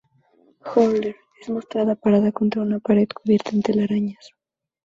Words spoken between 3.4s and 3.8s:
en